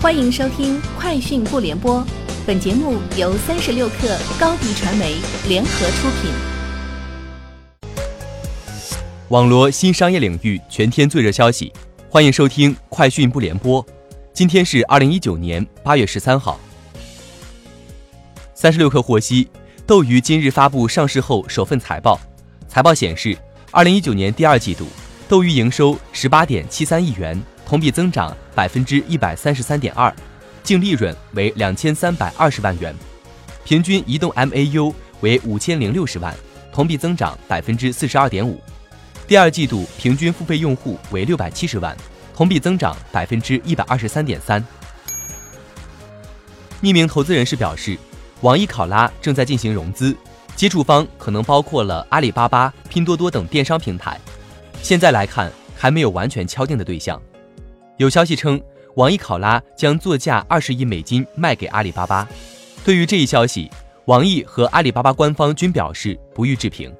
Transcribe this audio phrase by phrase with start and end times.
[0.00, 2.00] 欢迎收听《快讯不联播》，
[2.46, 5.16] 本节目由三十六克高低传媒
[5.48, 6.30] 联合出品。
[9.30, 11.72] 网罗新商业领域全天最热消息，
[12.08, 13.84] 欢迎收听《快讯不联播》。
[14.32, 16.60] 今天是二零一九年八月十三号。
[18.54, 19.48] 三十六克获悉，
[19.84, 22.20] 斗鱼今日发布上市后首份财报，
[22.68, 23.36] 财报显示，
[23.72, 24.86] 二零一九年第二季度，
[25.28, 27.36] 斗鱼营收十八点七三亿元。
[27.68, 30.10] 同比增长百分之一百三十三点二，
[30.62, 32.94] 净利润为两千三百二十万元，
[33.62, 36.34] 平均移动 MAU 为五千零六十万，
[36.72, 38.58] 同比增长百分之四十二点五。
[39.26, 41.94] 第二季度平均付费用户为六百七十万，
[42.34, 44.64] 同比增长百分之一百二十三点三。
[46.80, 47.98] 匿名投资人士表示，
[48.40, 50.16] 网易考拉正在进行融资，
[50.56, 54.18] 接触方可能包括了阿里巴巴、拼多多等电商平台。
[54.80, 57.20] 现在来看，还没有完全敲定的对象。
[57.98, 58.60] 有消息称，
[58.94, 62.28] 网易考拉将作价二十亿美金卖给阿里巴巴。
[62.84, 63.68] 对于这一消息，
[64.04, 66.94] 网易和阿里巴巴官方均表示不予置评。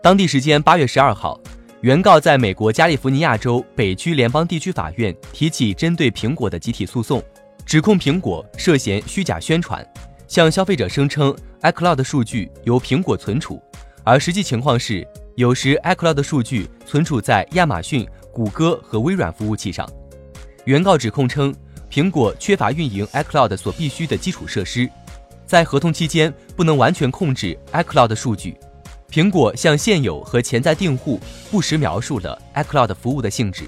[0.00, 1.40] 当地时间八月十二号，
[1.80, 7.20] 原告在美国加利福尼亚州北区联邦地区法院提起针对苹果的集体诉讼，
[7.66, 9.84] 指控苹果涉嫌虚假宣传，
[10.28, 13.60] 向消费者声称 iCloud 数据由苹果存储，
[14.04, 18.06] 而实际情况是，有时 iCloud 数据存储在亚马逊。
[18.32, 19.88] 谷歌和微软服务器上，
[20.64, 21.54] 原告指控称，
[21.90, 24.88] 苹果缺乏运营 iCloud 所必需的基础设施，
[25.46, 28.56] 在合同期间不能完全控制 iCloud 数据。
[29.10, 31.18] 苹果向现有和潜在订户
[31.50, 33.64] 不实描述了 iCloud 服务的性质。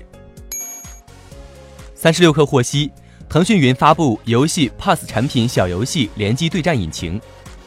[1.96, 2.92] 三十六氪获悉，
[3.28, 7.20] 腾讯云发布游戏 Pass 产品小游戏联机对战引擎，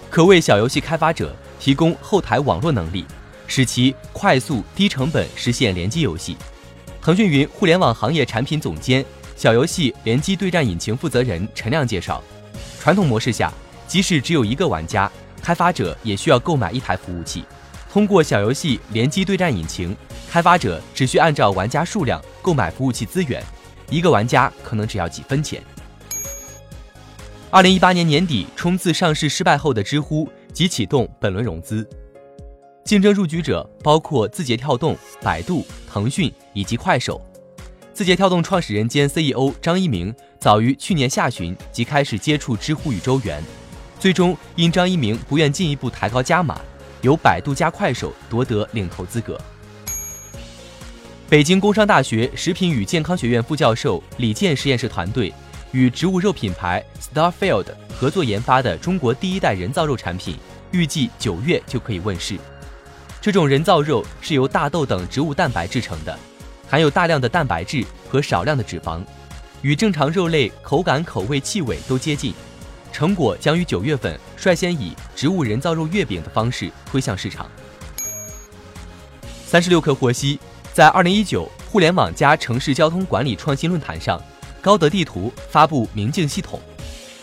[0.10, 3.04] 可为小游戏开发者提供后台网络能力，
[3.48, 6.38] 使其快速低成本实现联机游戏。
[7.06, 12.20] 腾讯云互联网行业产品总监、小游戏联机对战引擎负责人陈亮介绍，
[12.80, 13.54] 传统模式下，
[13.86, 17.44] 即使只有一个玩家，开发者也需要购买一台服务器。
[17.92, 19.96] 通过小游戏联机对战引擎，
[20.28, 23.40] 开发者只需按照玩家数量购买服务器资源，
[23.92, 25.62] 一个玩家可能只要几分钱。
[27.52, 31.88] 二零一八年年底冲刺上市失败后的知乎即启动本轮融资。
[32.86, 37.20] 竞争入局者包括字节跳动、百度、腾讯以及快手。
[37.96, 43.44] 字节跳动创始人兼 CEO 张一鸣早于去年下旬即开始接触知乎与周源，
[44.00, 46.62] 最终因张一鸣不愿进一步抬高加码，
[47.02, 49.36] 由百度加快手夺得领投资格。
[51.28, 55.34] 北京工商大学食品与健康学院副教授李健实验室团队
[55.72, 57.66] 与植物肉品牌 Starfield
[57.98, 60.38] 合作研发的中国第一代人造肉产品，
[60.70, 62.38] 预计九月就可以问世。
[63.26, 66.16] 这种人造肉是由大豆等植物蛋白制成的，
[66.70, 69.02] 含有大量的蛋白质和少量的脂肪，
[69.64, 72.36] 与正常肉类口感、口味、气味都接近。
[72.92, 77.50] 成果将于九月份率先以植物人造肉月饼的方式推向市场。
[79.48, 80.40] 三十六氪获悉，
[80.72, 84.22] 在二零一九互联网加城市交通管理创新论坛上，
[84.62, 86.62] 高德地图发布明镜系统。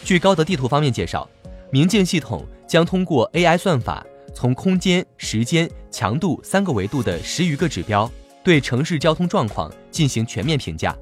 [0.03, 1.31] 据高德地图方面介绍，
[1.71, 4.05] 明镜系统将通过 AI 算法。
[4.35, 8.11] 从空间、时间、强度三个维度的十余个指标，
[8.43, 10.97] 对城市交通状况进行全面评价，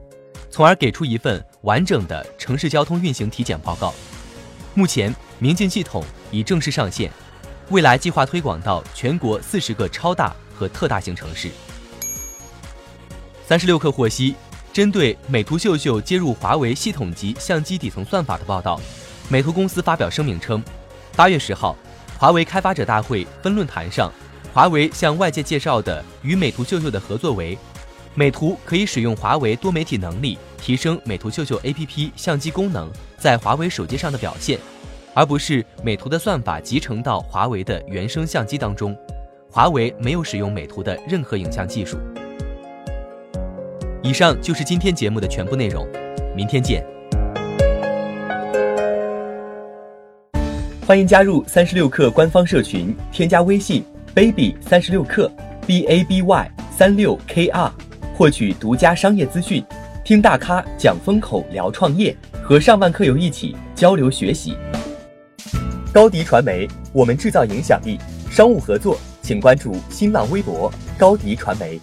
[0.50, 3.94] 从而给出一份完整的城市交通运行体检报告。
[4.74, 7.10] 目前，明镜系统已正式上线，
[7.70, 11.50] 未来计划推广到全国四十个超大和特大型城市。
[13.46, 14.34] 三十六氪获悉，
[14.72, 18.80] 针对美图秀秀接入华为系统级相机底层算法的报道，
[19.28, 20.62] 美图公司发表声明称，
[21.16, 21.76] 八月十号。
[22.20, 24.12] 华为开发者大会分论坛上，
[24.52, 27.56] 华为向外界介绍的与美图秀秀的合作为，
[28.14, 34.58] 美图可以使用华为多媒体能力提升美图秀秀 APP 相机功能在华为手机上的表现，
[35.14, 38.94] 而不是美图的算法集成到华为的原生相机当中。
[39.50, 41.96] 华为没有使用美图的任何影像技术。
[44.02, 45.88] 以上就是今天节目的全部内容，
[46.36, 46.84] 明天见。
[50.90, 55.30] 欢迎加入三十六氪官方社群，添加微信 baby 三十六氪
[55.64, 57.72] b a b y 三六 k r，
[58.16, 59.64] 获取独家商业资讯，
[60.04, 64.56] 听大咖讲风口，聊创业，和上万客友一起交流学习。
[65.92, 67.96] 高迪传媒，我们制造影响力。
[68.28, 71.78] 商务合作，请关注新浪微博高迪传媒。